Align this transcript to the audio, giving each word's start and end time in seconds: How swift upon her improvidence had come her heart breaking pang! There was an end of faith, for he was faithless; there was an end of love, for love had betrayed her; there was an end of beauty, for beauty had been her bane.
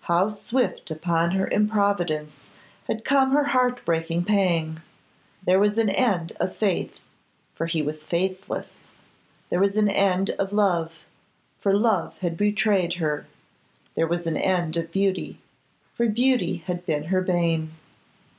How 0.00 0.30
swift 0.30 0.90
upon 0.90 1.32
her 1.32 1.46
improvidence 1.46 2.40
had 2.88 3.04
come 3.04 3.32
her 3.32 3.44
heart 3.44 3.84
breaking 3.84 4.24
pang! 4.24 4.80
There 5.44 5.58
was 5.60 5.76
an 5.76 5.90
end 5.90 6.32
of 6.40 6.56
faith, 6.56 7.00
for 7.54 7.66
he 7.66 7.82
was 7.82 8.06
faithless; 8.06 8.82
there 9.50 9.60
was 9.60 9.76
an 9.76 9.90
end 9.90 10.30
of 10.38 10.54
love, 10.54 11.04
for 11.60 11.74
love 11.74 12.16
had 12.20 12.38
betrayed 12.38 12.94
her; 12.94 13.26
there 13.94 14.06
was 14.08 14.26
an 14.26 14.38
end 14.38 14.78
of 14.78 14.90
beauty, 14.90 15.36
for 15.94 16.06
beauty 16.08 16.62
had 16.66 16.86
been 16.86 17.04
her 17.12 17.20
bane. 17.20 17.72